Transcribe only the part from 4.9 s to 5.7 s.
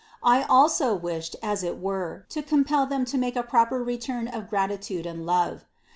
and love.